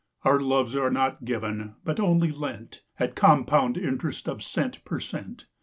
[0.23, 5.45] Our loves are not given, but only lent, At compound interest of cent per cent.